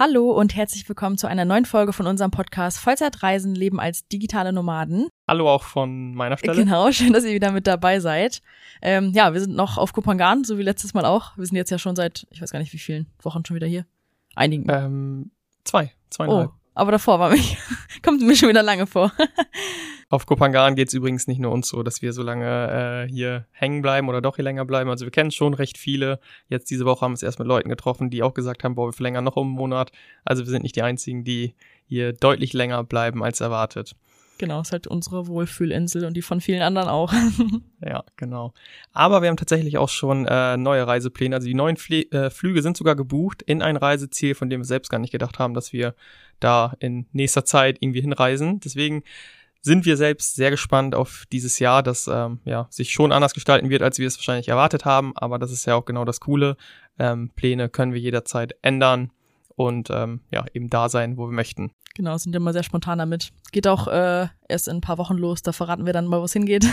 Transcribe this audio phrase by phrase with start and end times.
[0.00, 4.52] Hallo und herzlich willkommen zu einer neuen Folge von unserem Podcast Vollzeitreisen leben als digitale
[4.52, 5.08] Nomaden.
[5.26, 6.54] Hallo auch von meiner Stelle.
[6.54, 8.40] Genau, schön, dass ihr wieder mit dabei seid.
[8.80, 11.36] Ähm, ja, wir sind noch auf Kupangan, so wie letztes Mal auch.
[11.36, 13.66] Wir sind jetzt ja schon seit, ich weiß gar nicht wie vielen Wochen schon wieder
[13.66, 13.86] hier.
[14.36, 14.70] Einigen.
[14.70, 15.32] Ähm,
[15.64, 16.50] zwei, zweieinhalb.
[16.50, 17.58] Oh, aber davor war mich,
[18.04, 19.12] kommt mir schon wieder lange vor.
[20.10, 23.46] Auf Kopangan geht es übrigens nicht nur uns so, dass wir so lange äh, hier
[23.50, 24.88] hängen bleiben oder doch hier länger bleiben.
[24.88, 26.18] Also wir kennen schon recht viele.
[26.48, 28.88] Jetzt diese Woche haben wir es erst mit Leuten getroffen, die auch gesagt haben, boah,
[28.88, 29.92] wir verlängern noch um einen Monat.
[30.24, 31.54] Also wir sind nicht die einzigen, die
[31.86, 33.96] hier deutlich länger bleiben als erwartet.
[34.38, 37.12] Genau, ist halt unsere Wohlfühlinsel und die von vielen anderen auch.
[37.84, 38.54] ja, genau.
[38.92, 41.34] Aber wir haben tatsächlich auch schon äh, neue Reisepläne.
[41.36, 44.64] Also die neuen Flie äh, Flüge sind sogar gebucht in ein Reiseziel, von dem wir
[44.64, 45.94] selbst gar nicht gedacht haben, dass wir
[46.40, 48.60] da in nächster Zeit irgendwie hinreisen.
[48.60, 49.02] Deswegen
[49.62, 53.70] sind wir selbst sehr gespannt auf dieses Jahr, das ähm, ja, sich schon anders gestalten
[53.70, 55.12] wird, als wir es wahrscheinlich erwartet haben.
[55.16, 56.56] Aber das ist ja auch genau das Coole.
[56.98, 59.10] Ähm, Pläne können wir jederzeit ändern
[59.56, 61.72] und ähm, ja, eben da sein, wo wir möchten.
[61.94, 63.30] Genau, sind immer sehr spontan damit.
[63.50, 66.24] Geht auch äh, erst in ein paar Wochen los, da verraten wir dann mal, wo
[66.24, 66.64] es hingeht.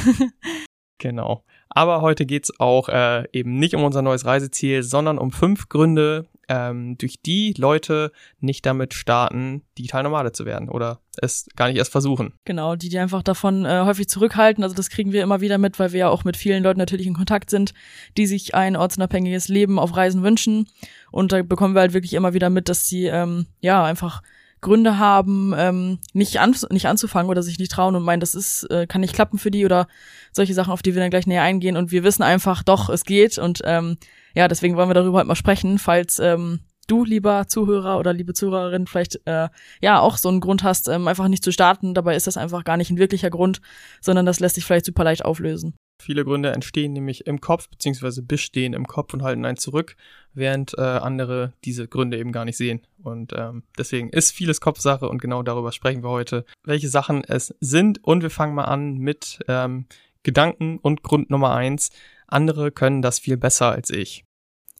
[0.99, 1.43] genau.
[1.69, 6.27] Aber heute geht's auch äh, eben nicht um unser neues Reiseziel, sondern um fünf Gründe,
[6.49, 11.77] ähm, durch die Leute nicht damit starten, digital Nomade zu werden oder es gar nicht
[11.77, 12.33] erst versuchen.
[12.45, 14.63] Genau, die die einfach davon äh, häufig zurückhalten.
[14.63, 17.07] Also das kriegen wir immer wieder mit, weil wir ja auch mit vielen Leuten natürlich
[17.07, 17.73] in Kontakt sind,
[18.17, 20.67] die sich ein ortsunabhängiges Leben auf Reisen wünschen.
[21.11, 24.21] Und da bekommen wir halt wirklich immer wieder mit, dass sie ähm, ja einfach
[24.61, 28.63] Gründe haben, ähm, nicht, an, nicht anzufangen oder sich nicht trauen und meinen, das ist,
[28.71, 29.87] äh, kann nicht klappen für die oder
[30.31, 31.77] solche Sachen, auf die wir dann gleich näher eingehen.
[31.77, 33.37] Und wir wissen einfach, doch, es geht.
[33.37, 33.97] Und ähm,
[34.33, 38.33] ja, deswegen wollen wir darüber halt mal sprechen, falls ähm, du, lieber Zuhörer oder liebe
[38.33, 39.49] Zuhörerin, vielleicht äh,
[39.81, 41.93] ja auch so einen Grund hast, ähm, einfach nicht zu starten.
[41.93, 43.61] Dabei ist das einfach gar nicht ein wirklicher Grund,
[44.01, 45.75] sondern das lässt sich vielleicht super leicht auflösen.
[46.01, 49.95] Viele Gründe entstehen nämlich im Kopf, beziehungsweise bestehen im Kopf und halten einen zurück,
[50.35, 52.81] während äh, andere diese Gründe eben gar nicht sehen.
[53.01, 57.55] Und ähm, deswegen ist vieles Kopfsache und genau darüber sprechen wir heute, welche Sachen es
[57.59, 58.03] sind.
[58.03, 59.85] Und wir fangen mal an mit ähm,
[60.23, 61.89] Gedanken und Grund Nummer eins.
[62.27, 64.25] Andere können das viel besser als ich.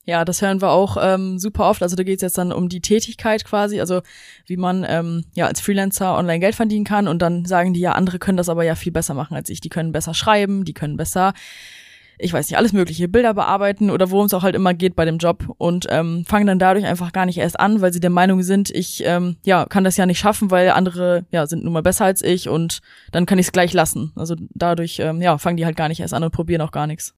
[0.08, 1.82] Ja, das hören wir auch ähm, super oft.
[1.82, 4.02] Also da geht es jetzt dann um die Tätigkeit quasi, also
[4.46, 7.08] wie man ähm, ja als Freelancer online Geld verdienen kann.
[7.08, 9.62] Und dann sagen die ja, andere können das aber ja viel besser machen als ich.
[9.62, 11.34] Die können besser schreiben, die können besser,
[12.18, 15.06] ich weiß nicht, alles mögliche, Bilder bearbeiten oder worum es auch halt immer geht bei
[15.06, 18.10] dem Job und ähm, fangen dann dadurch einfach gar nicht erst an, weil sie der
[18.10, 21.74] Meinung sind, ich ähm, ja kann das ja nicht schaffen, weil andere ja sind nun
[21.74, 22.80] mal besser als ich und
[23.12, 24.12] dann kann ich es gleich lassen.
[24.16, 26.88] Also dadurch ähm, ja fangen die halt gar nicht erst an und probieren auch gar
[26.88, 27.14] nichts.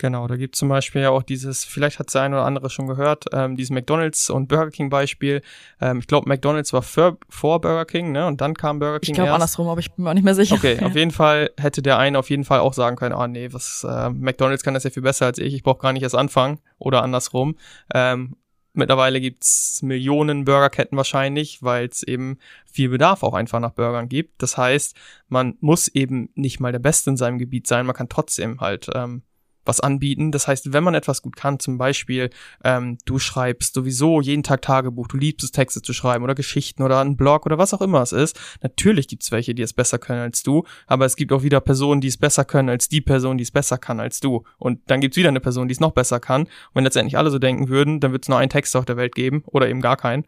[0.00, 2.70] Genau, da gibt zum Beispiel ja auch dieses, vielleicht hat es der eine oder andere
[2.70, 5.42] schon gehört, ähm, dieses McDonalds und Burger King Beispiel.
[5.78, 8.26] Ähm, ich glaube, McDonalds war für, vor Burger King, ne?
[8.26, 9.12] Und dann kam Burger King.
[9.12, 10.54] Ich glaube andersrum, aber ich bin mir auch nicht mehr sicher.
[10.54, 13.52] Okay, auf jeden Fall hätte der eine auf jeden Fall auch sagen können, ah nee,
[13.52, 16.16] was äh, McDonalds kann das ja viel besser als ich, ich brauche gar nicht erst
[16.16, 17.56] anfangen oder andersrum.
[17.92, 18.36] Ähm,
[18.72, 24.40] Mittlerweile gibt's Millionen Burgerketten wahrscheinlich, weil es eben viel Bedarf auch einfach nach Burgern gibt.
[24.40, 24.94] Das heißt,
[25.28, 28.88] man muss eben nicht mal der Beste in seinem Gebiet sein, man kann trotzdem halt
[28.94, 29.22] ähm,
[29.64, 30.32] was anbieten.
[30.32, 32.30] Das heißt, wenn man etwas gut kann, zum Beispiel,
[32.64, 36.82] ähm, du schreibst sowieso jeden Tag Tagebuch, du liebst es, Texte zu schreiben oder Geschichten
[36.82, 38.40] oder einen Blog oder was auch immer es ist.
[38.62, 41.60] Natürlich gibt es welche, die es besser können als du, aber es gibt auch wieder
[41.60, 44.44] Personen, die es besser können als die Person, die es besser kann als du.
[44.58, 46.42] Und dann gibt es wieder eine Person, die es noch besser kann.
[46.42, 48.96] Und wenn letztendlich alle so denken würden, dann wird es nur einen Text auf der
[48.96, 50.26] Welt geben oder eben gar keinen.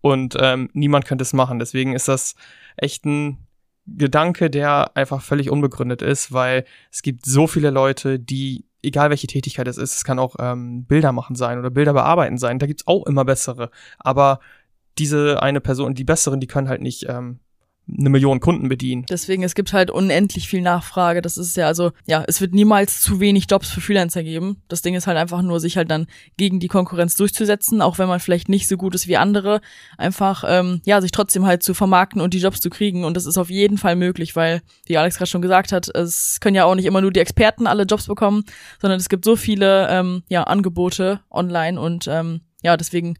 [0.00, 1.58] Und ähm, niemand könnte es machen.
[1.58, 2.34] Deswegen ist das
[2.76, 3.46] echt ein
[3.86, 9.26] Gedanke, der einfach völlig unbegründet ist, weil es gibt so viele Leute, die egal welche
[9.26, 12.66] Tätigkeit es ist, es kann auch ähm, Bilder machen sein oder Bilder bearbeiten sein, da
[12.66, 13.70] gibt's auch immer bessere.
[13.98, 14.40] Aber
[14.98, 17.40] diese eine Person, die besseren, die können halt nicht ähm,
[17.98, 19.06] eine Million Kunden bedienen.
[19.08, 21.22] Deswegen, es gibt halt unendlich viel Nachfrage.
[21.22, 24.62] Das ist ja, also, ja, es wird niemals zu wenig Jobs für Freelancer geben.
[24.68, 26.06] Das Ding ist halt einfach nur, sich halt dann
[26.36, 29.60] gegen die Konkurrenz durchzusetzen, auch wenn man vielleicht nicht so gut ist wie andere,
[29.98, 33.04] einfach, ähm, ja, sich trotzdem halt zu vermarkten und die Jobs zu kriegen.
[33.04, 36.38] Und das ist auf jeden Fall möglich, weil, wie Alex gerade schon gesagt hat, es
[36.40, 38.44] können ja auch nicht immer nur die Experten alle Jobs bekommen,
[38.80, 43.16] sondern es gibt so viele, ähm, ja, Angebote online und, ähm, ja, deswegen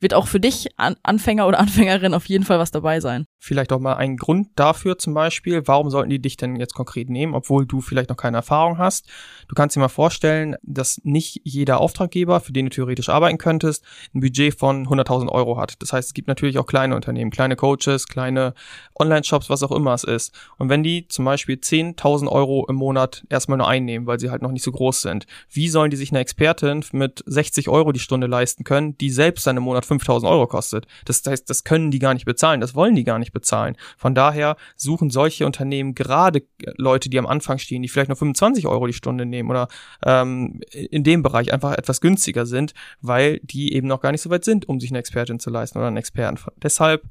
[0.00, 3.26] wird auch für dich An Anfänger oder Anfängerin auf jeden Fall was dabei sein.
[3.38, 7.08] Vielleicht auch mal einen Grund dafür zum Beispiel, warum sollten die dich denn jetzt konkret
[7.08, 9.08] nehmen, obwohl du vielleicht noch keine Erfahrung hast.
[9.48, 13.84] Du kannst dir mal vorstellen, dass nicht jeder Auftraggeber, für den du theoretisch arbeiten könntest,
[14.14, 15.80] ein Budget von 100.000 Euro hat.
[15.80, 18.54] Das heißt, es gibt natürlich auch kleine Unternehmen, kleine Coaches, kleine
[18.98, 20.32] Online-Shops, was auch immer es ist.
[20.58, 24.42] Und wenn die zum Beispiel 10.000 Euro im Monat erstmal nur einnehmen, weil sie halt
[24.42, 28.00] noch nicht so groß sind, wie sollen die sich eine Expertin mit 60 Euro die
[28.00, 30.86] Stunde leisten können, die selbst dann im Monat 5.000 Euro kostet?
[31.04, 33.76] Das heißt, das können die gar nicht bezahlen, das wollen die gar nicht nicht bezahlen.
[33.96, 36.42] Von daher suchen solche Unternehmen gerade
[36.76, 39.68] Leute, die am Anfang stehen, die vielleicht nur 25 Euro die Stunde nehmen oder
[40.04, 44.30] ähm, in dem Bereich einfach etwas günstiger sind, weil die eben noch gar nicht so
[44.30, 46.38] weit sind, um sich eine Expertin zu leisten oder einen Experten.
[46.62, 47.02] Deshalb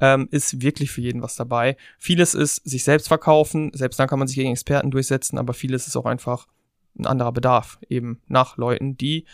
[0.00, 1.76] ähm, ist wirklich für jeden was dabei.
[1.98, 5.86] Vieles ist sich selbst verkaufen, selbst dann kann man sich gegen Experten durchsetzen, aber vieles
[5.86, 6.46] ist auch einfach
[6.98, 9.24] ein anderer Bedarf eben nach Leuten, die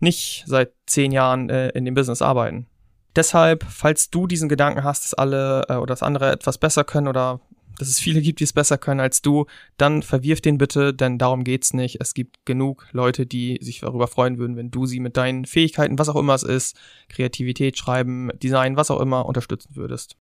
[0.00, 2.66] nicht seit zehn Jahren äh, in dem Business arbeiten.
[3.16, 7.08] Deshalb, falls du diesen Gedanken hast, dass alle äh, oder dass andere etwas besser können
[7.08, 7.40] oder
[7.78, 9.46] dass es viele gibt, die es besser können als du,
[9.76, 12.00] dann verwirf den bitte, denn darum geht's nicht.
[12.00, 15.98] Es gibt genug Leute, die sich darüber freuen würden, wenn du sie mit deinen Fähigkeiten,
[15.98, 16.76] was auch immer es ist,
[17.08, 20.16] Kreativität, Schreiben, Design, was auch immer, unterstützen würdest.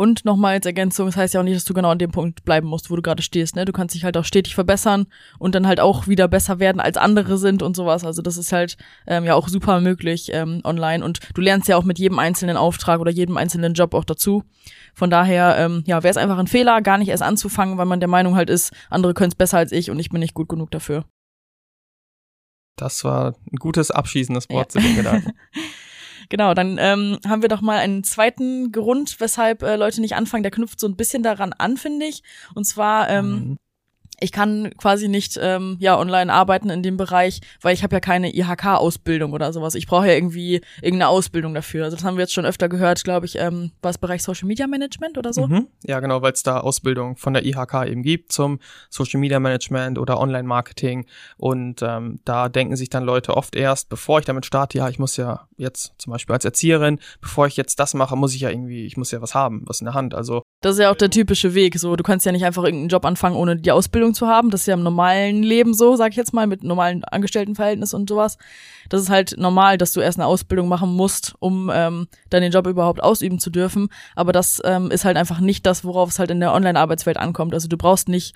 [0.00, 2.42] Und nochmal als Ergänzung, das heißt ja auch nicht, dass du genau an dem Punkt
[2.46, 3.54] bleiben musst, wo du gerade stehst.
[3.54, 3.66] Ne?
[3.66, 5.08] Du kannst dich halt auch stetig verbessern
[5.38, 8.02] und dann halt auch wieder besser werden, als andere sind und sowas.
[8.02, 11.04] Also das ist halt ähm, ja auch super möglich ähm, online.
[11.04, 14.42] Und du lernst ja auch mit jedem einzelnen Auftrag oder jedem einzelnen Job auch dazu.
[14.94, 18.00] Von daher, ähm, ja, wäre es einfach ein Fehler, gar nicht erst anzufangen, weil man
[18.00, 20.48] der Meinung halt ist, andere können es besser als ich und ich bin nicht gut
[20.48, 21.04] genug dafür.
[22.76, 24.80] Das war ein gutes abschließendes Wort ja.
[24.80, 25.32] zu den Gedanken.
[26.30, 30.44] Genau, dann ähm, haben wir doch mal einen zweiten Grund, weshalb äh, Leute nicht anfangen.
[30.44, 32.22] Der knüpft so ein bisschen daran an, finde ich.
[32.54, 33.58] Und zwar ähm, mhm
[34.20, 38.00] ich kann quasi nicht ähm, ja online arbeiten in dem Bereich, weil ich habe ja
[38.00, 39.74] keine IHK-Ausbildung oder sowas.
[39.74, 41.84] Ich brauche ja irgendwie irgendeine Ausbildung dafür.
[41.84, 44.46] Also das haben wir jetzt schon öfter gehört, glaube ich, ähm, war es Bereich Social
[44.46, 45.46] Media Management oder so?
[45.46, 45.68] Mhm.
[45.84, 49.98] Ja, genau, weil es da Ausbildung von der IHK eben gibt zum Social Media Management
[49.98, 51.06] oder Online-Marketing.
[51.38, 54.98] Und ähm, da denken sich dann Leute oft erst, bevor ich damit starte, ja, ich
[54.98, 58.50] muss ja jetzt zum Beispiel als Erzieherin, bevor ich jetzt das mache, muss ich ja
[58.50, 60.14] irgendwie, ich muss ja was haben, was in der Hand.
[60.14, 61.78] Also das ist ja auch der typische Weg.
[61.78, 64.50] So, du kannst ja nicht einfach irgendeinen Job anfangen, ohne die Ausbildung zu haben.
[64.50, 68.10] Das ist ja im normalen Leben so, sag ich jetzt mal, mit normalen Angestelltenverhältnis und
[68.10, 68.36] sowas.
[68.90, 72.52] Das ist halt normal, dass du erst eine Ausbildung machen musst, um ähm, dann den
[72.52, 73.88] Job überhaupt ausüben zu dürfen.
[74.14, 77.54] Aber das ähm, ist halt einfach nicht das, worauf es halt in der Online-Arbeitswelt ankommt.
[77.54, 78.34] Also du brauchst nicht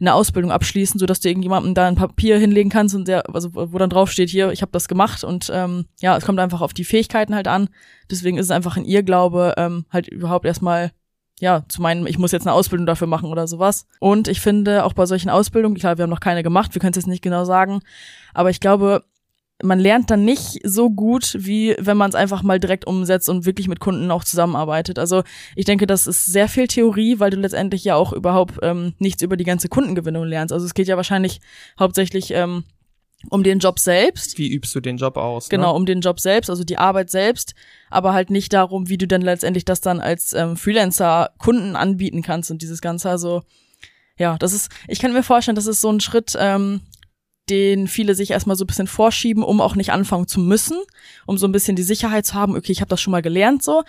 [0.00, 3.76] eine Ausbildung abschließen, sodass du irgendjemandem da ein Papier hinlegen kannst und der, also wo
[3.76, 6.72] dann drauf steht, hier, ich habe das gemacht und ähm, ja, es kommt einfach auf
[6.72, 7.68] die Fähigkeiten halt an.
[8.10, 10.92] Deswegen ist es einfach ein Irrglaube, ähm, halt überhaupt erstmal
[11.40, 13.86] ja, zu meinen, ich muss jetzt eine Ausbildung dafür machen oder sowas.
[14.00, 16.92] Und ich finde auch bei solchen Ausbildungen, klar, wir haben noch keine gemacht, wir können
[16.92, 17.80] es jetzt nicht genau sagen,
[18.32, 19.04] aber ich glaube,
[19.62, 23.46] man lernt dann nicht so gut, wie wenn man es einfach mal direkt umsetzt und
[23.46, 24.98] wirklich mit Kunden auch zusammenarbeitet.
[24.98, 25.22] Also
[25.54, 29.22] ich denke, das ist sehr viel Theorie, weil du letztendlich ja auch überhaupt ähm, nichts
[29.22, 30.52] über die ganze Kundengewinnung lernst.
[30.52, 31.40] Also es geht ja wahrscheinlich
[31.78, 32.64] hauptsächlich ähm,
[33.30, 34.38] um den Job selbst.
[34.38, 35.48] Wie übst du den Job aus?
[35.48, 35.74] Genau, ne?
[35.74, 37.54] um den Job selbst, also die Arbeit selbst,
[37.90, 42.22] aber halt nicht darum, wie du dann letztendlich das dann als ähm, Freelancer Kunden anbieten
[42.22, 43.10] kannst und dieses Ganze.
[43.10, 43.42] Also
[44.18, 46.80] ja, das ist, ich kann mir vorstellen, das ist so ein Schritt, ähm,
[47.48, 50.78] den viele sich erstmal so ein bisschen vorschieben, um auch nicht anfangen zu müssen,
[51.26, 53.62] um so ein bisschen die Sicherheit zu haben, okay, ich habe das schon mal gelernt
[53.62, 53.84] so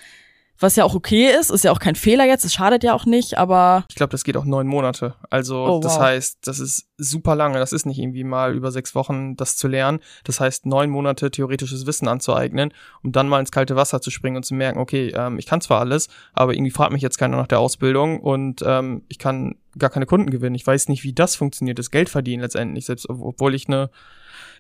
[0.60, 3.06] was ja auch okay ist, ist ja auch kein Fehler jetzt, es schadet ja auch
[3.06, 3.86] nicht, aber.
[3.90, 5.16] Ich glaube, das geht auch neun Monate.
[5.30, 5.84] Also oh, wow.
[5.84, 7.60] das heißt, das ist super lange.
[7.60, 10.00] Das ist nicht irgendwie mal über sechs Wochen das zu lernen.
[10.24, 12.74] Das heißt, neun Monate theoretisches Wissen anzueignen,
[13.04, 15.62] um dann mal ins kalte Wasser zu springen und zu merken, okay, ähm, ich kann
[15.62, 19.56] zwar alles, aber irgendwie fragt mich jetzt keiner nach der Ausbildung und ähm, ich kann
[19.78, 20.56] gar keine Kunden gewinnen.
[20.56, 23.90] Ich weiß nicht, wie das funktioniert, das Geld verdienen letztendlich, selbst obwohl ich eine,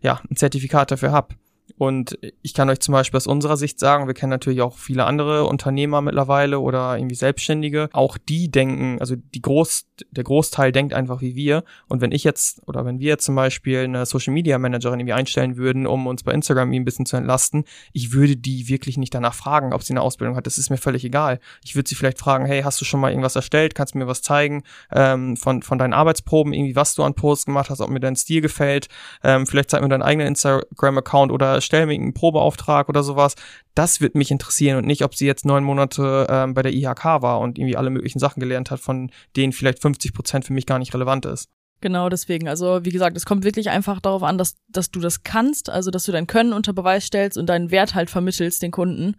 [0.01, 1.36] ja, ein Zertifikat dafür habe.
[1.78, 5.06] Und ich kann euch zum Beispiel aus unserer Sicht sagen, wir kennen natürlich auch viele
[5.06, 7.90] andere Unternehmer mittlerweile oder irgendwie Selbstständige.
[7.94, 11.64] Auch die denken, also die Groß, der Großteil denkt einfach wie wir.
[11.88, 15.14] Und wenn ich jetzt oder wenn wir jetzt zum Beispiel eine Social Media Managerin irgendwie
[15.14, 19.14] einstellen würden, um uns bei Instagram ein bisschen zu entlasten, ich würde die wirklich nicht
[19.14, 20.48] danach fragen, ob sie eine Ausbildung hat.
[20.48, 21.40] Das ist mir völlig egal.
[21.64, 23.76] Ich würde sie vielleicht fragen, hey, hast du schon mal irgendwas erstellt?
[23.76, 27.46] Kannst du mir was zeigen ähm, von, von deinen Arbeitsproben, irgendwie was du an Posts
[27.46, 28.88] gemacht hast, ob mir dein Stil gefällt?
[29.24, 33.36] Ähm, vielleicht zeig mir deinen eigenen Instagram-Account oder stell mir einen Probeauftrag oder sowas.
[33.76, 37.22] Das wird mich interessieren und nicht, ob sie jetzt neun Monate ähm, bei der IHK
[37.22, 40.66] war und irgendwie alle möglichen Sachen gelernt hat, von denen vielleicht 50 Prozent für mich
[40.66, 41.50] gar nicht relevant ist.
[41.80, 42.48] Genau, deswegen.
[42.48, 45.92] Also, wie gesagt, es kommt wirklich einfach darauf an, dass, dass du das kannst, also
[45.92, 49.16] dass du dein Können unter Beweis stellst und deinen Wert halt vermittelst den Kunden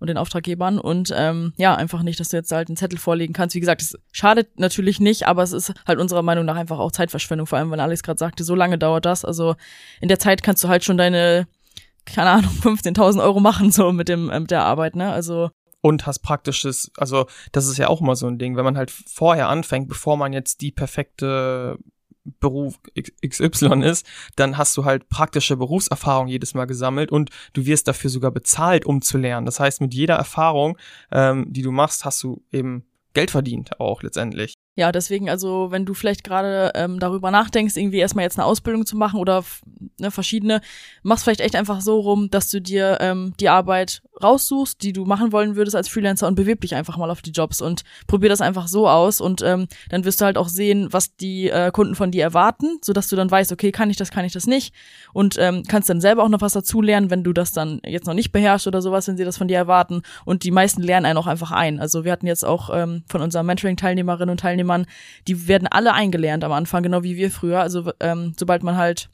[0.00, 3.32] und den Auftraggebern und ähm, ja, einfach nicht, dass du jetzt halt einen Zettel vorlegen
[3.32, 3.56] kannst.
[3.56, 6.92] Wie gesagt, es schadet natürlich nicht, aber es ist halt unserer Meinung nach einfach auch
[6.92, 9.24] Zeitverschwendung, vor allem, weil Alex gerade sagte, so lange dauert das.
[9.24, 9.56] Also
[10.00, 11.48] in der Zeit kannst du halt schon deine
[12.14, 15.12] keine Ahnung, 15.000 Euro machen, so mit dem, äh, mit der Arbeit, ne?
[15.12, 15.50] Also.
[15.80, 18.90] und hast praktisches, also das ist ja auch immer so ein Ding, wenn man halt
[18.90, 21.78] vorher anfängt, bevor man jetzt die perfekte
[22.40, 22.78] Beruf
[23.26, 28.10] XY ist, dann hast du halt praktische Berufserfahrung jedes Mal gesammelt und du wirst dafür
[28.10, 29.46] sogar bezahlt, um zu lernen.
[29.46, 30.76] Das heißt, mit jeder Erfahrung,
[31.10, 32.84] ähm, die du machst, hast du eben
[33.14, 34.54] Geld verdient auch letztendlich.
[34.78, 38.86] Ja, deswegen, also wenn du vielleicht gerade ähm, darüber nachdenkst, irgendwie erstmal jetzt eine Ausbildung
[38.86, 39.42] zu machen oder
[39.98, 40.60] ne, verschiedene,
[41.02, 45.04] mach's vielleicht echt einfach so rum, dass du dir ähm, die Arbeit raussuchst, die du
[45.04, 48.28] machen wollen würdest als Freelancer und bewirb dich einfach mal auf die Jobs und probier
[48.28, 51.72] das einfach so aus und ähm, dann wirst du halt auch sehen, was die äh,
[51.72, 54.32] Kunden von dir erwarten, so dass du dann weißt, okay, kann ich das, kann ich
[54.32, 54.72] das nicht
[55.12, 58.06] und ähm, kannst dann selber auch noch was dazu lernen, wenn du das dann jetzt
[58.06, 61.06] noch nicht beherrschst oder sowas, wenn sie das von dir erwarten und die meisten lernen
[61.06, 61.80] einen auch einfach ein.
[61.80, 64.86] Also wir hatten jetzt auch ähm, von unseren Mentoring-Teilnehmerinnen und Teilnehmern Teilnehmern,
[65.26, 67.60] die werden alle eingelernt am Anfang, genau wie wir früher.
[67.60, 69.08] Also ähm, sobald man halt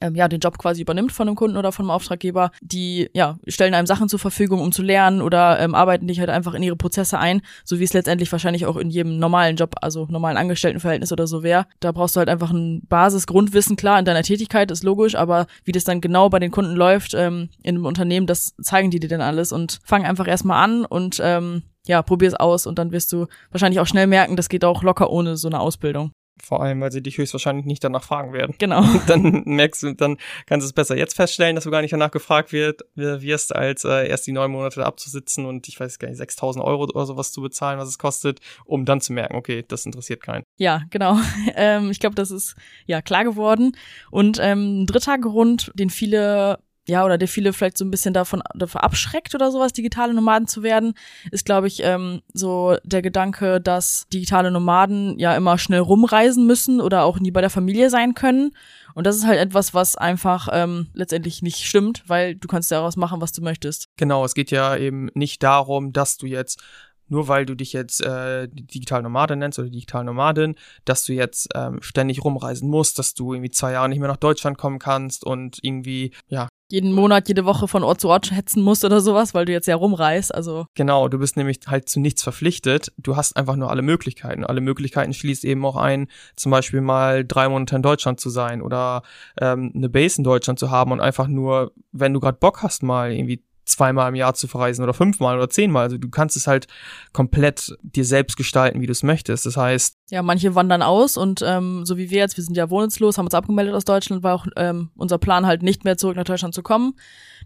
[0.00, 3.38] ähm, ja, den Job quasi übernimmt von einem Kunden oder von einem Auftraggeber, die ja
[3.46, 6.62] stellen einem Sachen zur Verfügung, um zu lernen oder ähm, arbeiten dich halt einfach in
[6.62, 10.36] ihre Prozesse ein, so wie es letztendlich wahrscheinlich auch in jedem normalen Job, also normalen
[10.36, 11.66] Angestelltenverhältnis oder so wäre.
[11.80, 15.72] Da brauchst du halt einfach ein Basisgrundwissen, klar, in deiner Tätigkeit ist logisch, aber wie
[15.72, 19.08] das dann genau bei den Kunden läuft ähm, in einem Unternehmen, das zeigen die dir
[19.08, 23.12] dann alles und fang einfach erstmal an und ähm, ja, probier's aus und dann wirst
[23.12, 26.12] du wahrscheinlich auch schnell merken, das geht auch locker ohne so eine Ausbildung.
[26.42, 28.54] Vor allem, weil sie dich höchstwahrscheinlich nicht danach fragen werden.
[28.66, 28.82] Genau.
[29.06, 30.16] dann merkst du, dann
[30.46, 33.84] kannst du es besser jetzt feststellen, dass du gar nicht danach gefragt wird, wirst, als
[33.84, 37.32] äh, erst die neun Monate abzusitzen und ich weiß gar nicht, 6000 Euro oder sowas
[37.32, 40.42] zu bezahlen, was es kostet, um dann zu merken, okay, das interessiert keinen.
[40.58, 41.18] Ja, genau.
[41.58, 42.54] Ähm, ich glaube, das ist
[42.86, 43.76] ja klar geworden.
[44.10, 48.14] Und ähm, ein dritter Grund, den viele ja, oder der viele vielleicht so ein bisschen
[48.14, 50.94] davon, davon abschreckt oder sowas, digitale Nomaden zu werden,
[51.30, 56.80] ist, glaube ich, ähm, so der Gedanke, dass digitale Nomaden ja immer schnell rumreisen müssen
[56.80, 58.52] oder auch nie bei der Familie sein können.
[58.94, 62.96] Und das ist halt etwas, was einfach ähm, letztendlich nicht stimmt, weil du kannst daraus
[62.96, 63.88] machen, was du möchtest.
[63.96, 66.62] Genau, es geht ja eben nicht darum, dass du jetzt
[67.08, 71.48] nur weil du dich jetzt äh, digital Nomade nennst oder digital Nomadin, dass du jetzt
[71.54, 75.24] ähm, ständig rumreisen musst, dass du irgendwie zwei Jahre nicht mehr nach Deutschland kommen kannst
[75.24, 76.48] und irgendwie, ja.
[76.68, 79.68] Jeden Monat, jede Woche von Ort zu Ort hetzen musst oder sowas, weil du jetzt
[79.68, 80.66] ja rumreist, also.
[80.74, 82.92] Genau, du bist nämlich halt zu nichts verpflichtet.
[82.98, 84.44] Du hast einfach nur alle Möglichkeiten.
[84.44, 88.62] Alle Möglichkeiten schließt eben auch ein, zum Beispiel mal drei Monate in Deutschland zu sein
[88.62, 89.02] oder
[89.40, 92.82] ähm, eine Base in Deutschland zu haben und einfach nur, wenn du gerade Bock hast,
[92.82, 95.84] mal irgendwie zweimal im Jahr zu verreisen oder fünfmal oder zehnmal.
[95.84, 96.66] Also du kannst es halt
[97.12, 99.44] komplett dir selbst gestalten, wie du es möchtest.
[99.44, 99.98] Das heißt.
[100.10, 103.26] Ja, manche wandern aus und ähm, so wie wir jetzt, wir sind ja wohnungslos, haben
[103.26, 106.54] uns abgemeldet aus Deutschland, war auch ähm, unser Plan halt nicht mehr zurück nach Deutschland
[106.54, 106.94] zu kommen.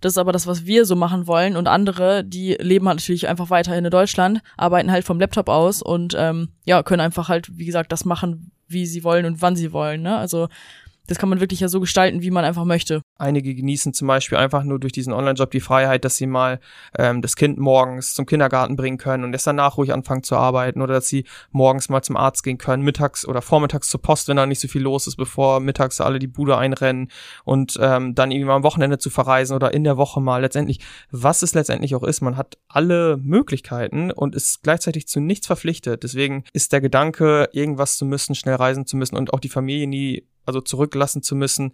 [0.00, 1.57] Das ist aber das, was wir so machen wollen.
[1.57, 5.83] Und andere, die leben halt natürlich einfach weiterhin in Deutschland, arbeiten halt vom Laptop aus
[5.83, 9.57] und ähm, ja, können einfach halt, wie gesagt, das machen, wie sie wollen und wann
[9.57, 10.03] sie wollen.
[10.03, 10.17] Ne?
[10.17, 10.49] Also
[11.11, 13.02] das kann man wirklich ja so gestalten, wie man einfach möchte.
[13.19, 16.61] Einige genießen zum Beispiel einfach nur durch diesen Online-Job die Freiheit, dass sie mal
[16.97, 20.81] ähm, das Kind morgens zum Kindergarten bringen können und erst danach ruhig anfangen zu arbeiten
[20.81, 24.37] oder dass sie morgens mal zum Arzt gehen können, mittags oder vormittags zur Post, wenn
[24.37, 27.11] da nicht so viel los ist, bevor mittags alle die Bude einrennen
[27.45, 30.40] und ähm, dann irgendwie mal am Wochenende zu verreisen oder in der Woche mal.
[30.40, 30.79] Letztendlich,
[31.11, 36.05] was es letztendlich auch ist, man hat alle Möglichkeiten und ist gleichzeitig zu nichts verpflichtet.
[36.05, 39.88] Deswegen ist der Gedanke, irgendwas zu müssen, schnell reisen zu müssen und auch die Familie
[39.88, 41.73] nie also zurücklassen zu müssen,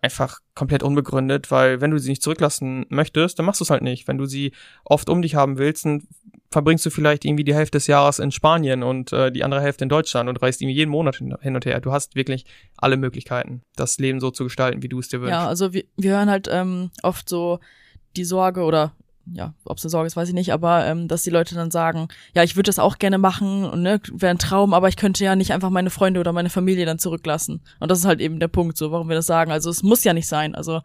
[0.00, 3.82] einfach komplett unbegründet, weil wenn du sie nicht zurücklassen möchtest, dann machst du es halt
[3.82, 4.06] nicht.
[4.06, 4.52] Wenn du sie
[4.84, 6.06] oft um dich haben willst, dann
[6.50, 9.84] verbringst du vielleicht irgendwie die Hälfte des Jahres in Spanien und äh, die andere Hälfte
[9.84, 11.80] in Deutschland und reist irgendwie jeden Monat hin, und her.
[11.80, 12.44] Du hast wirklich
[12.76, 15.32] alle Möglichkeiten, das Leben so zu gestalten, wie du es dir wünschst.
[15.32, 17.58] Ja, also wir, wir hören halt ähm, oft so
[18.16, 18.94] die Sorge oder
[19.32, 21.70] ja, ob es eine Sorge ist, weiß ich nicht, aber ähm, dass die Leute dann
[21.70, 24.96] sagen, ja, ich würde das auch gerne machen und ne, wäre ein Traum, aber ich
[24.96, 27.60] könnte ja nicht einfach meine Freunde oder meine Familie dann zurücklassen.
[27.80, 29.52] Und das ist halt eben der Punkt, so warum wir das sagen.
[29.52, 30.54] Also es muss ja nicht sein.
[30.54, 30.80] Also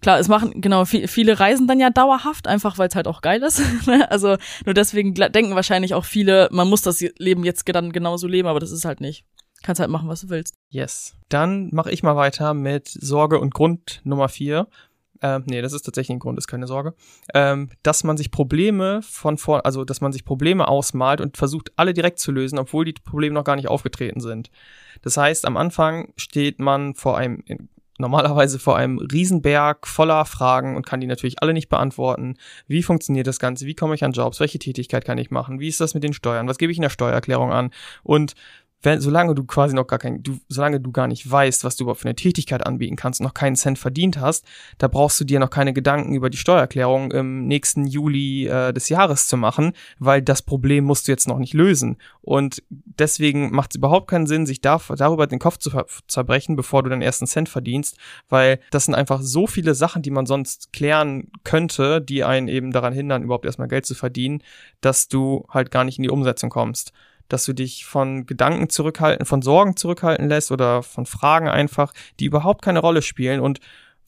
[0.00, 3.22] klar, es machen, genau, viel, viele reisen dann ja dauerhaft, einfach weil es halt auch
[3.22, 3.60] geil ist.
[3.86, 4.10] Ne?
[4.10, 8.48] also nur deswegen denken wahrscheinlich auch viele, man muss das Leben jetzt dann genauso leben,
[8.48, 9.24] aber das ist halt nicht.
[9.62, 10.54] Kannst halt machen, was du willst.
[10.70, 11.16] Yes.
[11.28, 14.68] Dann mache ich mal weiter mit Sorge und Grund Nummer vier
[15.22, 16.94] ähm, nee, das ist tatsächlich ein Grund, ist keine Sorge,
[17.34, 21.72] ähm, dass man sich Probleme von vor, also dass man sich Probleme ausmalt und versucht,
[21.76, 24.50] alle direkt zu lösen, obwohl die Probleme noch gar nicht aufgetreten sind.
[25.02, 27.42] Das heißt, am Anfang steht man vor einem
[28.00, 32.36] normalerweise vor einem Riesenberg voller Fragen und kann die natürlich alle nicht beantworten.
[32.66, 33.66] Wie funktioniert das Ganze?
[33.66, 34.40] Wie komme ich an Jobs?
[34.40, 35.60] Welche Tätigkeit kann ich machen?
[35.60, 36.48] Wie ist das mit den Steuern?
[36.48, 37.70] Was gebe ich in der Steuererklärung an?
[38.02, 38.34] Und
[38.82, 41.84] wenn, solange du quasi noch gar kein, du, solange du gar nicht weißt, was du
[41.84, 44.46] überhaupt für eine Tätigkeit anbieten kannst und noch keinen Cent verdient hast,
[44.78, 48.88] da brauchst du dir noch keine Gedanken über die Steuererklärung im nächsten Juli äh, des
[48.88, 51.98] Jahres zu machen, weil das Problem musst du jetzt noch nicht lösen.
[52.22, 55.70] Und deswegen macht es überhaupt keinen Sinn, sich da, darüber den Kopf zu
[56.08, 60.10] zerbrechen, bevor du deinen ersten Cent verdienst, weil das sind einfach so viele Sachen, die
[60.10, 64.42] man sonst klären könnte, die einen eben daran hindern, überhaupt erstmal Geld zu verdienen,
[64.80, 66.92] dass du halt gar nicht in die Umsetzung kommst
[67.32, 72.26] dass du dich von Gedanken zurückhalten, von Sorgen zurückhalten lässt oder von Fragen einfach, die
[72.26, 73.40] überhaupt keine Rolle spielen.
[73.40, 73.60] Und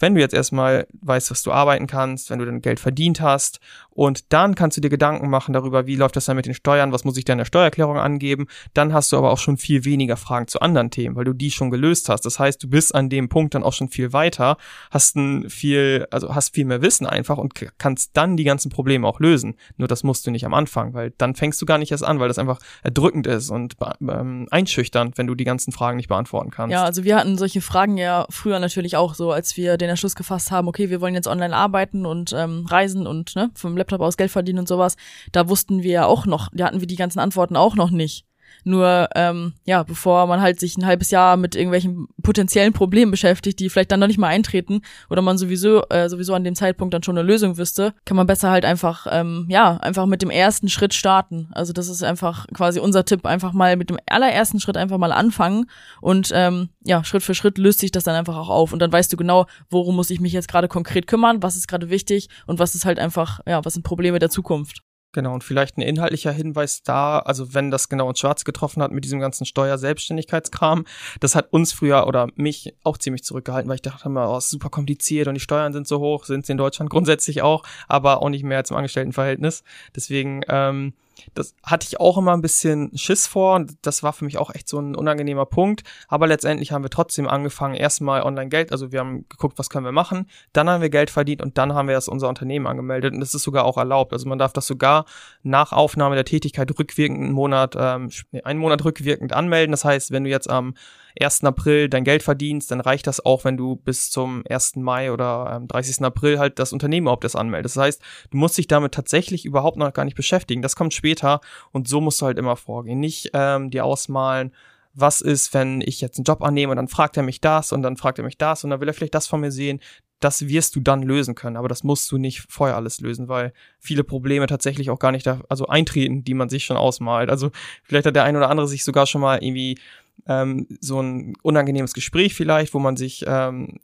[0.02, 3.60] wenn du jetzt erstmal weißt, was du arbeiten kannst, wenn du dein Geld verdient hast
[3.90, 6.90] und dann kannst du dir Gedanken machen darüber, wie läuft das dann mit den Steuern,
[6.90, 9.84] was muss ich da in der Steuererklärung angeben, dann hast du aber auch schon viel
[9.84, 12.26] weniger Fragen zu anderen Themen, weil du die schon gelöst hast.
[12.26, 14.56] Das heißt, du bist an dem Punkt dann auch schon viel weiter,
[14.90, 19.06] hast ein viel, also hast viel mehr Wissen einfach und kannst dann die ganzen Probleme
[19.06, 19.54] auch lösen.
[19.76, 22.18] Nur das musst du nicht am Anfang, weil dann fängst du gar nicht erst an,
[22.18, 26.50] weil das einfach erdrückend ist und ähm, einschüchternd, wenn du die ganzen Fragen nicht beantworten
[26.50, 26.72] kannst.
[26.72, 30.14] Ja, also wir hatten solche Fragen ja früher natürlich auch so, als wir den Entschluss
[30.14, 34.00] gefasst haben, okay, wir wollen jetzt online arbeiten und ähm, reisen und ne, vom Laptop
[34.00, 34.96] aus Geld verdienen und sowas,
[35.32, 38.26] da wussten wir ja auch noch, da hatten wir die ganzen Antworten auch noch nicht.
[38.64, 43.58] Nur, ähm, ja, bevor man halt sich ein halbes Jahr mit irgendwelchen potenziellen Problemen beschäftigt,
[43.58, 46.94] die vielleicht dann noch nicht mal eintreten oder man sowieso, äh, sowieso an dem Zeitpunkt
[46.94, 50.30] dann schon eine Lösung wüsste, kann man besser halt einfach, ähm, ja, einfach mit dem
[50.30, 51.48] ersten Schritt starten.
[51.52, 55.12] Also das ist einfach quasi unser Tipp, einfach mal mit dem allerersten Schritt einfach mal
[55.12, 55.66] anfangen
[56.00, 58.92] und ähm, ja, Schritt für Schritt löst sich das dann einfach auch auf und dann
[58.92, 62.28] weißt du genau, worum muss ich mich jetzt gerade konkret kümmern, was ist gerade wichtig
[62.46, 64.82] und was ist halt einfach, ja, was sind Probleme der Zukunft.
[65.12, 68.92] Genau, und vielleicht ein inhaltlicher Hinweis da, also wenn das genau ins Schwarz getroffen hat
[68.92, 70.86] mit diesem ganzen Steuerselbstständigkeitskram,
[71.20, 74.48] das hat uns früher oder mich auch ziemlich zurückgehalten, weil ich dachte immer, oh, ist
[74.48, 78.22] super kompliziert und die Steuern sind so hoch, sind sie in Deutschland grundsätzlich auch, aber
[78.22, 79.64] auch nicht mehr zum Angestelltenverhältnis.
[79.94, 80.94] Deswegen ähm,
[81.34, 84.54] das hatte ich auch immer ein bisschen Schiss vor und das war für mich auch
[84.54, 85.82] echt so ein unangenehmer Punkt.
[86.08, 89.84] Aber letztendlich haben wir trotzdem angefangen, erstmal online Geld, also wir haben geguckt, was können
[89.84, 93.14] wir machen, dann haben wir Geld verdient und dann haben wir erst unser Unternehmen angemeldet
[93.14, 94.12] und das ist sogar auch erlaubt.
[94.12, 95.04] Also man darf das sogar
[95.42, 98.10] nach Aufnahme der Tätigkeit rückwirkend einen Monat, ähm,
[98.44, 99.72] einen Monat rückwirkend anmelden.
[99.72, 100.74] Das heißt, wenn du jetzt am
[101.20, 101.44] 1.
[101.44, 104.76] April dein Geld verdienst, dann reicht das auch, wenn du bis zum 1.
[104.76, 106.02] Mai oder ähm, 30.
[106.04, 107.76] April halt das Unternehmen überhaupt das anmeldest.
[107.76, 110.62] Das heißt, du musst dich damit tatsächlich überhaupt noch gar nicht beschäftigen.
[110.62, 111.40] Das kommt später
[111.72, 113.00] und so musst du halt immer vorgehen.
[113.00, 114.52] Nicht ähm, dir ausmalen,
[114.94, 117.82] was ist, wenn ich jetzt einen Job annehme und dann fragt er mich das und
[117.82, 119.80] dann fragt er mich das und dann will er vielleicht das von mir sehen.
[120.20, 123.52] Das wirst du dann lösen können, aber das musst du nicht vorher alles lösen, weil
[123.80, 127.28] viele Probleme tatsächlich auch gar nicht da, also eintreten, die man sich schon ausmalt.
[127.28, 127.50] Also
[127.82, 129.78] vielleicht hat der ein oder andere sich sogar schon mal irgendwie
[130.26, 133.78] ähm, so ein unangenehmes Gespräch vielleicht, wo man sich ähm,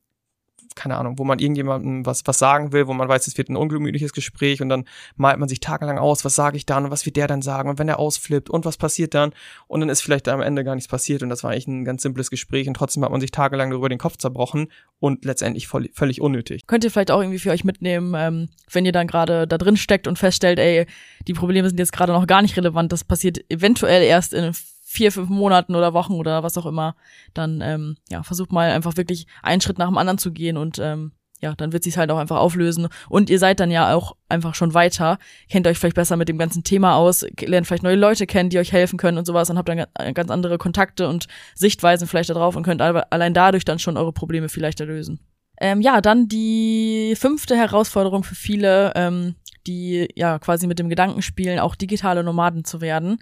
[0.79, 3.57] keine Ahnung, wo man irgendjemandem was, was sagen will, wo man weiß, es wird ein
[3.57, 4.85] ungemütliches Gespräch und dann
[5.17, 7.69] malt man sich tagelang aus, was sage ich dann und was wird der dann sagen
[7.69, 9.33] und wenn er ausflippt und was passiert dann
[9.67, 12.03] und dann ist vielleicht am Ende gar nichts passiert und das war eigentlich ein ganz
[12.03, 14.69] simples Gespräch und trotzdem hat man sich tagelang darüber den Kopf zerbrochen
[15.01, 16.63] und letztendlich voll, völlig unnötig.
[16.69, 19.77] Könnt ihr vielleicht auch irgendwie für euch mitnehmen, ähm, wenn ihr dann gerade da drin
[19.77, 20.87] steckt und feststellt, ey,
[21.27, 24.53] die Probleme sind jetzt gerade noch gar nicht relevant, das passiert eventuell erst in
[24.91, 26.97] vier, fünf Monaten oder Wochen oder was auch immer,
[27.35, 30.79] dann ähm, ja, versucht mal einfach wirklich einen Schritt nach dem anderen zu gehen und
[30.79, 32.89] ähm, ja, dann wird sich halt auch einfach auflösen.
[33.09, 35.19] Und ihr seid dann ja auch einfach schon weiter,
[35.51, 38.59] kennt euch vielleicht besser mit dem ganzen Thema aus, lernt vielleicht neue Leute kennen, die
[38.59, 42.57] euch helfen können und sowas und habt dann ganz andere Kontakte und Sichtweisen vielleicht darauf
[42.57, 45.21] und könnt allein dadurch dann schon eure Probleme vielleicht lösen.
[45.61, 49.35] Ähm, ja, dann die fünfte Herausforderung für viele, ähm,
[49.67, 53.19] die ja quasi mit dem Gedanken spielen, auch digitale Nomaden zu werden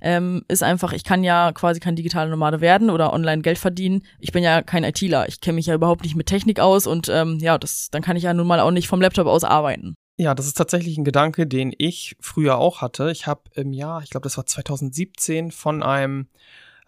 [0.00, 4.02] ähm, ist einfach, ich kann ja quasi kein digitaler Nomade werden oder online Geld verdienen.
[4.18, 5.28] Ich bin ja kein ITler.
[5.28, 8.16] Ich kenne mich ja überhaupt nicht mit Technik aus und ähm, ja, das, dann kann
[8.16, 9.94] ich ja nun mal auch nicht vom Laptop aus arbeiten.
[10.16, 13.10] Ja, das ist tatsächlich ein Gedanke, den ich früher auch hatte.
[13.10, 16.28] Ich habe im Jahr, ich glaube, das war 2017, von einem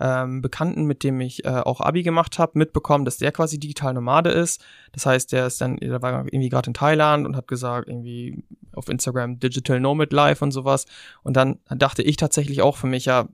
[0.03, 3.95] ähm, Bekannten, mit dem ich äh, auch Abi gemacht habe, mitbekommen, dass der quasi digital
[3.95, 4.63] Nomade ist.
[4.91, 8.43] Das heißt, der ist dann, der war irgendwie gerade in Thailand und hat gesagt, irgendwie
[8.75, 10.87] auf Instagram Digital Nomad Life und sowas.
[11.23, 13.29] Und dann dachte ich tatsächlich auch für mich, ja,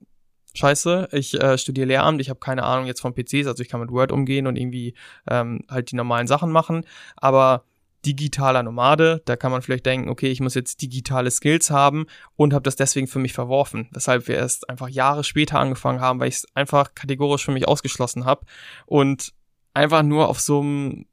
[0.54, 3.80] scheiße, ich äh, studiere Lehramt, ich habe keine Ahnung jetzt von PCs, also ich kann
[3.80, 4.94] mit Word umgehen und irgendwie
[5.28, 6.84] ähm, halt die normalen Sachen machen,
[7.16, 7.64] aber
[8.04, 9.22] digitaler Nomade.
[9.24, 12.06] Da kann man vielleicht denken, okay, ich muss jetzt digitale Skills haben
[12.36, 13.88] und habe das deswegen für mich verworfen.
[13.92, 17.66] Weshalb wir erst einfach Jahre später angefangen haben, weil ich es einfach kategorisch für mich
[17.66, 18.46] ausgeschlossen habe
[18.86, 19.32] und
[19.74, 21.06] einfach nur auf so einem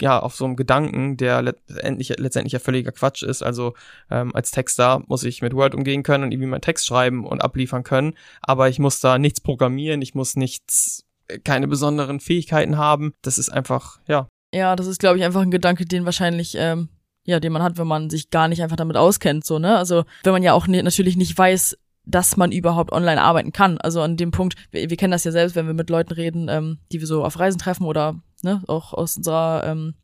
[0.00, 3.42] ja, auf so einem Gedanken, der letztendlich, letztendlich ja völliger Quatsch ist.
[3.42, 3.74] Also
[4.10, 7.40] ähm, als Texter muss ich mit Word umgehen können und irgendwie meinen Text schreiben und
[7.42, 11.06] abliefern können, aber ich muss da nichts programmieren, ich muss nichts,
[11.44, 13.14] keine besonderen Fähigkeiten haben.
[13.22, 16.88] Das ist einfach, ja, ja, das ist, glaube ich, einfach ein Gedanke, den wahrscheinlich, ähm,
[17.24, 19.76] ja, den man hat, wenn man sich gar nicht einfach damit auskennt, so, ne?
[19.76, 23.78] Also, wenn man ja auch ne, natürlich nicht weiß, dass man überhaupt online arbeiten kann.
[23.78, 26.48] Also an dem Punkt, wir, wir kennen das ja selbst, wenn wir mit Leuten reden,
[26.48, 29.94] ähm, die wir so auf Reisen treffen oder ne, auch aus unserer ähm,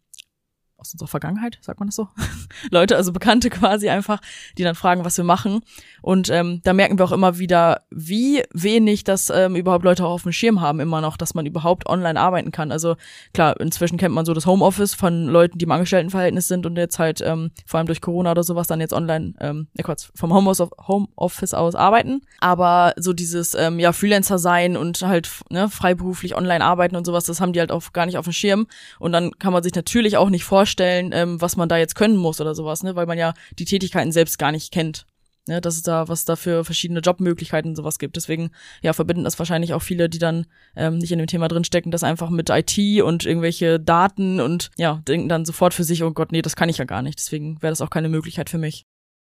[0.82, 2.08] aus unserer Vergangenheit, sagt man das so?
[2.70, 4.20] Leute, also Bekannte quasi einfach,
[4.58, 5.60] die dann fragen, was wir machen.
[6.02, 10.10] Und ähm, da merken wir auch immer wieder, wie wenig das ähm, überhaupt Leute auch
[10.10, 12.72] auf dem Schirm haben, immer noch, dass man überhaupt online arbeiten kann.
[12.72, 12.96] Also
[13.32, 16.98] klar, inzwischen kennt man so das Homeoffice von Leuten, die im Angestelltenverhältnis sind und jetzt
[16.98, 21.54] halt ähm, vor allem durch Corona oder sowas dann jetzt online, ähm, kurz, vom Homeoffice
[21.54, 22.22] aus arbeiten.
[22.40, 27.24] Aber so dieses ähm, ja Freelancer sein und halt ne, freiberuflich online arbeiten und sowas,
[27.24, 28.66] das haben die halt auch gar nicht auf dem Schirm.
[28.98, 31.94] Und dann kann man sich natürlich auch nicht vorstellen, vorstellen, ähm, was man da jetzt
[31.94, 32.96] können muss oder sowas, ne?
[32.96, 35.06] Weil man ja die Tätigkeiten selbst gar nicht kennt.
[35.48, 38.14] Ne, dass es da, was da für verschiedene Jobmöglichkeiten und sowas gibt.
[38.14, 41.90] Deswegen, ja, verbinden das wahrscheinlich auch viele, die dann ähm, nicht in dem Thema drinstecken,
[41.90, 46.12] das einfach mit IT und irgendwelche Daten und ja, denken dann sofort für sich, oh
[46.12, 47.18] Gott, nee, das kann ich ja gar nicht.
[47.18, 48.86] Deswegen wäre das auch keine Möglichkeit für mich.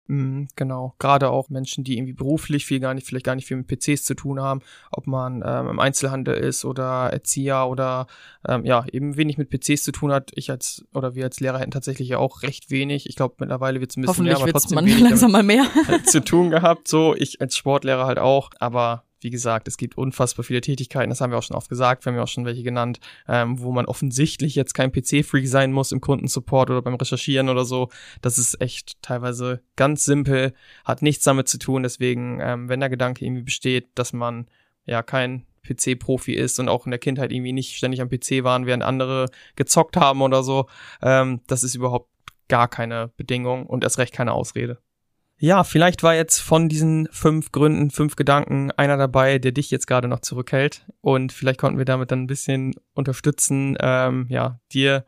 [0.08, 0.96] Mhm, genau.
[1.00, 4.06] Gerade auch Menschen, die irgendwie beruflich viel gar nicht, vielleicht gar nicht viel mit PCs
[4.06, 8.08] zu tun haben, ob man ähm, im Einzelhandel ist oder Erzieher oder
[8.48, 10.32] ähm, ja, eben wenig mit PCs zu tun hat.
[10.36, 13.10] Ich als oder wir als Lehrer hätten tatsächlich ja auch recht wenig.
[13.10, 15.66] Ich glaube, mittlerweile wird es ein bisschen mehr, aber trotzdem man wenig langsam mal mehr.
[16.06, 16.88] zu tun gehabt.
[16.88, 21.20] So, ich als Sportlehrer halt auch, aber wie gesagt, es gibt unfassbar viele Tätigkeiten, das
[21.20, 23.74] haben wir auch schon oft gesagt, wir haben ja auch schon welche genannt, ähm, wo
[23.74, 27.90] man offensichtlich jetzt kein PC-Freak sein muss im Kundensupport oder beim Recherchieren oder so.
[28.22, 30.54] Das ist echt teilweise ganz simpel,
[30.86, 31.84] hat nichts damit zu tun.
[31.84, 34.48] Deswegen, ähm, wenn der Gedanke irgendwie besteht, dass man
[34.86, 38.66] ja kein PC-Profi ist und auch in der Kindheit irgendwie nicht ständig am PC waren,
[38.66, 40.68] während andere gezockt haben oder so,
[41.02, 42.10] ähm, das ist überhaupt
[42.48, 44.80] gar keine Bedingung und erst recht keine Ausrede.
[45.40, 49.86] Ja, vielleicht war jetzt von diesen fünf Gründen, fünf Gedanken einer dabei, der dich jetzt
[49.86, 50.86] gerade noch zurückhält.
[51.02, 55.06] Und vielleicht konnten wir damit dann ein bisschen unterstützen, ähm, ja, dir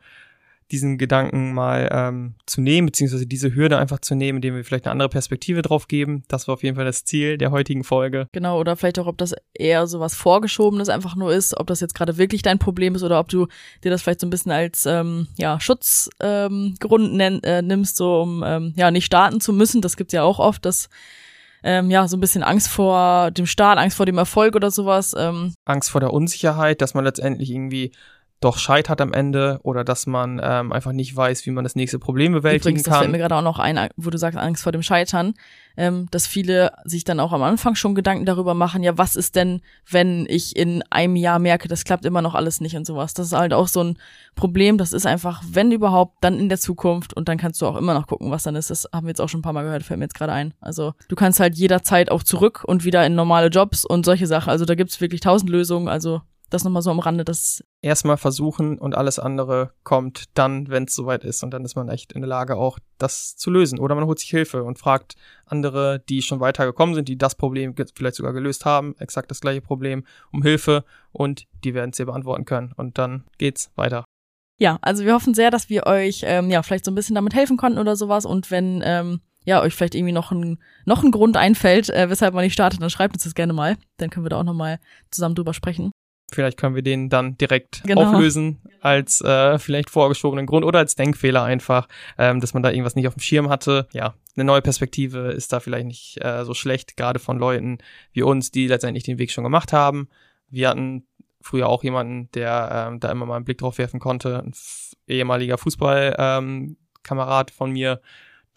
[0.72, 4.86] diesen Gedanken mal ähm, zu nehmen, beziehungsweise diese Hürde einfach zu nehmen, indem wir vielleicht
[4.86, 6.22] eine andere Perspektive drauf geben.
[6.28, 8.26] Das war auf jeden Fall das Ziel der heutigen Folge.
[8.32, 11.80] Genau, oder vielleicht auch, ob das eher so was Vorgeschobenes einfach nur ist, ob das
[11.80, 13.46] jetzt gerade wirklich dein Problem ist oder ob du
[13.84, 18.42] dir das vielleicht so ein bisschen als ähm, ja, Schutzgrund ähm, äh, nimmst, so um
[18.46, 19.82] ähm, ja nicht starten zu müssen.
[19.82, 20.88] Das gibt's ja auch oft, dass
[21.62, 25.14] ähm, ja, so ein bisschen Angst vor dem Start, Angst vor dem Erfolg oder sowas.
[25.16, 25.54] Ähm.
[25.64, 27.92] Angst vor der Unsicherheit, dass man letztendlich irgendwie
[28.40, 31.98] doch scheitert am Ende oder dass man ähm, einfach nicht weiß, wie man das nächste
[31.98, 32.92] Problem bewältigen Übrigens, kann.
[32.92, 35.34] Das fällt mir gerade auch noch ein, wo du sagst Angst vor dem Scheitern,
[35.76, 39.36] ähm, dass viele sich dann auch am Anfang schon Gedanken darüber machen, ja, was ist
[39.36, 43.12] denn, wenn ich in einem Jahr merke, das klappt immer noch alles nicht und sowas.
[43.12, 43.98] Das ist halt auch so ein
[44.36, 47.76] Problem, das ist einfach, wenn überhaupt, dann in der Zukunft und dann kannst du auch
[47.76, 48.70] immer noch gucken, was dann ist.
[48.70, 50.54] Das haben wir jetzt auch schon ein paar Mal gehört, fällt mir jetzt gerade ein.
[50.60, 54.48] Also du kannst halt jederzeit auch zurück und wieder in normale Jobs und solche Sachen.
[54.48, 58.78] Also da gibt's wirklich tausend Lösungen, also das nochmal so am Rande, das erstmal versuchen
[58.78, 61.42] und alles andere kommt dann, wenn es soweit ist.
[61.42, 63.78] Und dann ist man echt in der Lage, auch das zu lösen.
[63.78, 65.14] Oder man holt sich Hilfe und fragt
[65.46, 69.60] andere, die schon weitergekommen sind, die das Problem vielleicht sogar gelöst haben, exakt das gleiche
[69.60, 72.72] Problem, um Hilfe und die werden es dir beantworten können.
[72.76, 74.04] Und dann geht's weiter.
[74.58, 77.34] Ja, also wir hoffen sehr, dass wir euch ähm, ja vielleicht so ein bisschen damit
[77.34, 78.26] helfen konnten oder sowas.
[78.26, 82.34] Und wenn ähm, ja euch vielleicht irgendwie noch ein noch ein Grund einfällt, äh, weshalb
[82.34, 83.78] man nicht startet, dann schreibt uns das gerne mal.
[83.96, 84.78] Dann können wir da auch noch mal
[85.10, 85.92] zusammen drüber sprechen.
[86.34, 88.02] Vielleicht können wir den dann direkt genau.
[88.02, 91.88] auflösen als äh, vielleicht vorgeschobenen Grund oder als Denkfehler einfach,
[92.18, 93.88] ähm, dass man da irgendwas nicht auf dem Schirm hatte.
[93.92, 97.78] Ja, eine neue Perspektive ist da vielleicht nicht äh, so schlecht, gerade von Leuten
[98.12, 100.08] wie uns, die letztendlich den Weg schon gemacht haben.
[100.48, 101.06] Wir hatten
[101.40, 104.52] früher auch jemanden, der ähm, da immer mal einen Blick drauf werfen konnte, ein
[105.06, 108.00] ehemaliger Fußballkamerad ähm, von mir,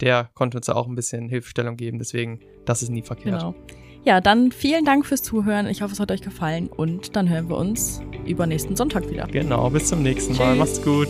[0.00, 1.98] der konnte uns da auch ein bisschen Hilfestellung geben.
[1.98, 3.40] Deswegen, das ist nie verkehrt.
[3.40, 3.54] Genau.
[4.04, 5.66] Ja, dann vielen Dank fürs Zuhören.
[5.66, 9.26] Ich hoffe, es hat euch gefallen und dann hören wir uns übernächsten Sonntag wieder.
[9.26, 10.50] Genau, bis zum nächsten Mal.
[10.50, 10.58] Tschüss.
[10.58, 11.08] Macht's gut.